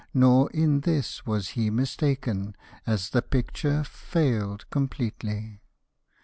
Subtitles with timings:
[0.15, 2.55] Nor in this was he mistaken,
[2.87, 5.61] As the picture failed completely.